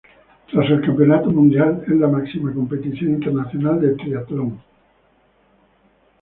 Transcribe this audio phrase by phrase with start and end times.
[0.51, 4.59] Tras el Campeonato Mundial, es la máxima competición internacional de triatlón.